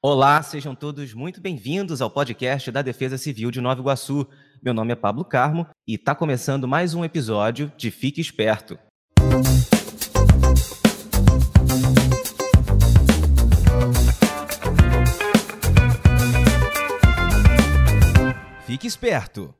[0.00, 4.28] Olá, sejam todos muito bem-vindos ao podcast da Defesa Civil de Nova Iguaçu.
[4.62, 8.78] Meu nome é Pablo Carmo e está começando mais um episódio de Fique Esperto.
[18.64, 19.52] Fique esperto!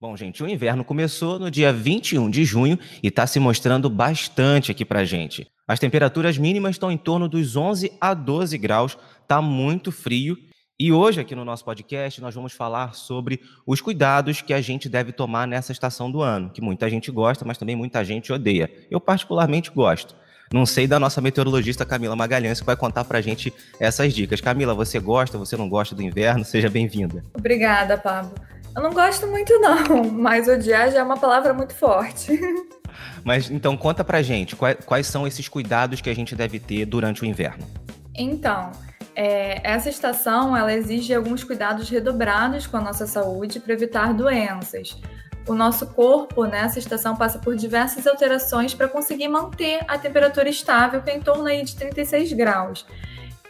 [0.00, 4.72] Bom, gente, o inverno começou no dia 21 de junho e está se mostrando bastante
[4.72, 5.46] aqui para gente.
[5.66, 10.36] As temperaturas mínimas estão em torno dos 11 a 12 graus, tá muito frio.
[10.78, 14.90] E hoje, aqui no nosso podcast, nós vamos falar sobre os cuidados que a gente
[14.90, 18.70] deve tomar nessa estação do ano, que muita gente gosta, mas também muita gente odeia.
[18.90, 20.14] Eu, particularmente, gosto.
[20.52, 23.50] Não sei da nossa meteorologista Camila Magalhães, que vai contar para a gente
[23.80, 24.42] essas dicas.
[24.42, 26.44] Camila, você gosta, você não gosta do inverno?
[26.44, 27.24] Seja bem-vinda.
[27.32, 28.34] Obrigada, Pablo.
[28.76, 32.38] Eu não gosto muito, não, mas odiar já é uma palavra muito forte.
[33.24, 36.84] Mas então conta pra gente, quais, quais são esses cuidados que a gente deve ter
[36.84, 37.64] durante o inverno?
[38.14, 38.70] Então,
[39.16, 45.00] é, essa estação ela exige alguns cuidados redobrados com a nossa saúde para evitar doenças.
[45.46, 51.02] O nosso corpo nessa estação passa por diversas alterações para conseguir manter a temperatura estável,
[51.02, 52.86] que é em torno aí de 36 graus.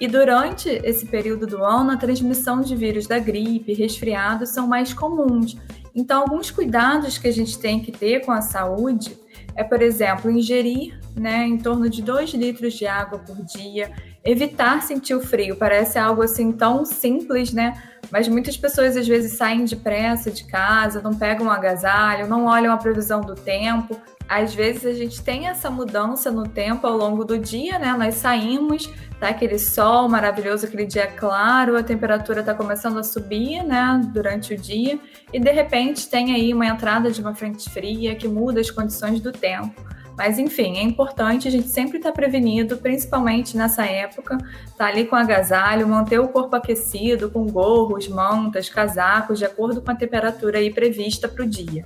[0.00, 4.92] E durante esse período do ano, a transmissão de vírus da gripe, resfriados são mais
[4.92, 5.56] comuns.
[5.94, 9.16] Então, alguns cuidados que a gente tem que ter com a saúde
[9.56, 13.92] é, por exemplo, ingerir né, em torno de 2 litros de água por dia,
[14.24, 15.56] evitar sentir o frio.
[15.56, 17.80] Parece algo assim tão simples, né?
[18.10, 22.72] Mas muitas pessoas às vezes saem depressa de casa, não pegam um agasalho, não olham
[22.72, 24.00] a previsão do tempo.
[24.26, 27.94] Às vezes a gente tem essa mudança no tempo ao longo do dia, né?
[27.98, 33.62] Nós saímos, tá aquele sol maravilhoso, aquele dia claro, a temperatura está começando a subir,
[33.62, 34.98] né, durante o dia,
[35.32, 39.20] e de repente tem aí uma entrada de uma frente fria que muda as condições
[39.20, 39.93] do tempo.
[40.16, 44.38] Mas enfim, é importante a gente sempre estar tá prevenido, principalmente nessa época,
[44.76, 49.90] tá ali com agasalho, manter o corpo aquecido, com gorros, mantas, casacos, de acordo com
[49.90, 51.84] a temperatura aí prevista para o dia.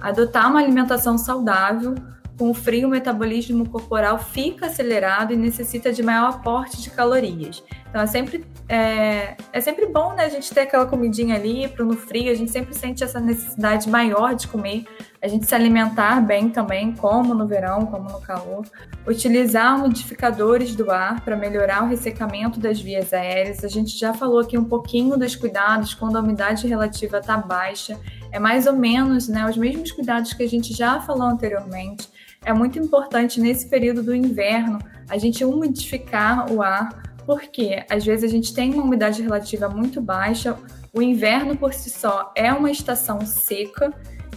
[0.00, 1.94] Adotar uma alimentação saudável,
[2.38, 7.62] com o frio, o metabolismo corporal fica acelerado e necessita de maior aporte de calorias.
[7.88, 11.84] Então é sempre, é, é sempre bom né, a gente ter aquela comidinha ali para
[11.84, 14.84] no frio, a gente sempre sente essa necessidade maior de comer,
[15.26, 18.64] a gente se alimentar bem também, como no verão, como no calor.
[19.06, 23.64] Utilizar modificadores do ar para melhorar o ressecamento das vias aéreas.
[23.64, 27.98] A gente já falou aqui um pouquinho dos cuidados quando a umidade relativa está baixa.
[28.30, 32.08] É mais ou menos né, os mesmos cuidados que a gente já falou anteriormente
[32.44, 34.78] é muito importante nesse período do inverno
[35.08, 40.00] a gente umidificar o ar, porque às vezes a gente tem uma umidade relativa muito
[40.00, 40.56] baixa,
[40.92, 43.92] o inverno por si só é uma estação seca,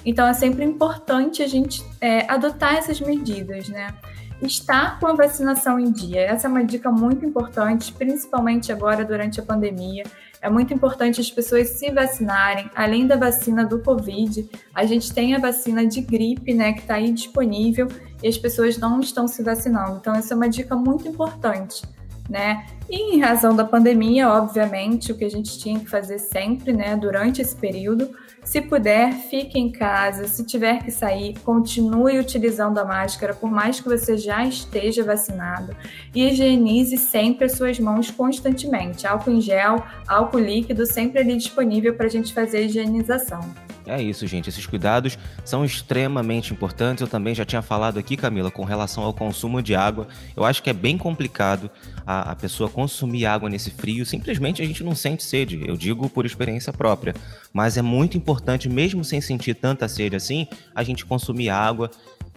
[0.05, 3.93] então é sempre importante a gente é, adotar essas medidas, né?
[4.41, 9.39] Estar com a vacinação em dia, essa é uma dica muito importante, principalmente agora durante
[9.39, 10.03] a pandemia.
[10.41, 12.71] É muito importante as pessoas se vacinarem.
[12.73, 16.95] Além da vacina do Covid, a gente tem a vacina de gripe, né, que está
[16.95, 17.89] aí disponível
[18.23, 19.97] e as pessoas não estão se vacinando.
[19.97, 21.83] Então, essa é uma dica muito importante,
[22.29, 22.65] né?
[22.89, 26.95] E em razão da pandemia, obviamente, o que a gente tinha que fazer sempre, né,
[26.95, 28.09] durante esse período,
[28.43, 30.27] se puder, fique em casa.
[30.27, 35.75] Se tiver que sair, continue utilizando a máscara, por mais que você já esteja vacinado.
[36.15, 39.05] E higienize sempre as suas mãos constantemente.
[39.05, 43.41] Álcool em gel, álcool líquido, sempre ali disponível para a gente fazer a higienização.
[43.85, 44.49] É isso, gente.
[44.49, 47.01] Esses cuidados são extremamente importantes.
[47.01, 50.07] Eu também já tinha falado aqui, Camila, com relação ao consumo de água.
[50.35, 51.69] Eu acho que é bem complicado
[52.05, 54.05] a, a pessoa consumir água nesse frio.
[54.05, 55.63] Simplesmente a gente não sente sede.
[55.67, 57.15] Eu digo por experiência própria.
[57.51, 61.89] Mas é muito importante, mesmo sem sentir tanta sede assim, a gente consumir água.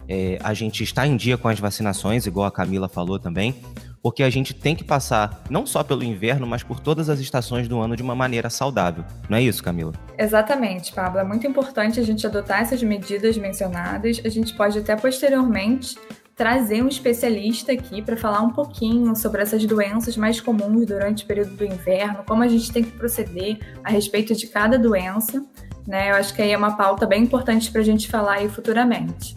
[0.07, 3.55] É, a gente está em dia com as vacinações, igual a Camila falou também
[4.03, 7.69] porque a gente tem que passar não só pelo inverno, mas por todas as estações
[7.69, 9.05] do ano de uma maneira saudável.
[9.29, 9.93] Não é isso, Camila?
[10.17, 11.21] Exatamente, Pablo.
[11.21, 14.21] É muito importante a gente adotar essas medidas mencionadas.
[14.25, 15.97] A gente pode até posteriormente
[16.35, 21.27] trazer um especialista aqui para falar um pouquinho sobre essas doenças mais comuns durante o
[21.27, 25.41] período do inverno, como a gente tem que proceder a respeito de cada doença.
[25.87, 26.11] Né?
[26.11, 29.33] Eu acho que aí é uma pauta bem importante para a gente falar aí futuramente.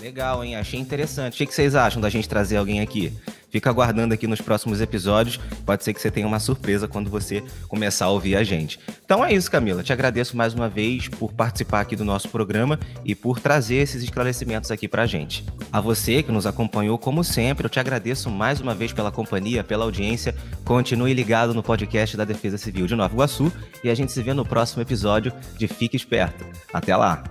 [0.00, 0.56] Legal, hein?
[0.56, 1.42] Achei interessante.
[1.42, 3.12] O que vocês acham da gente trazer alguém aqui?
[3.50, 5.40] Fica aguardando aqui nos próximos episódios.
[5.64, 8.78] Pode ser que você tenha uma surpresa quando você começar a ouvir a gente.
[9.04, 9.82] Então é isso, Camila.
[9.82, 14.02] Te agradeço mais uma vez por participar aqui do nosso programa e por trazer esses
[14.02, 15.44] esclarecimentos aqui pra gente.
[15.72, 19.64] A você que nos acompanhou, como sempre, eu te agradeço mais uma vez pela companhia,
[19.64, 20.34] pela audiência.
[20.64, 23.50] Continue ligado no podcast da Defesa Civil de Nova Iguaçu
[23.82, 26.44] e a gente se vê no próximo episódio de Fique Esperto.
[26.72, 27.24] Até lá!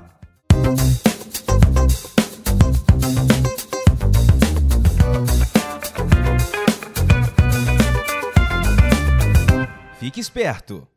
[10.17, 10.87] Fique esperto!